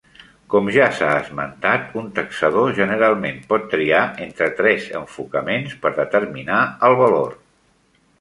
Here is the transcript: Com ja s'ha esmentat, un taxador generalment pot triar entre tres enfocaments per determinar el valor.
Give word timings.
Com 0.51 0.69
ja 0.75 0.85
s'ha 0.99 1.09
esmentat, 1.17 1.83
un 2.01 2.07
taxador 2.19 2.71
generalment 2.79 3.37
pot 3.51 3.67
triar 3.73 3.99
entre 4.25 4.47
tres 4.61 4.87
enfocaments 5.01 5.77
per 5.85 5.93
determinar 5.99 6.63
el 6.89 6.97
valor. 7.03 7.37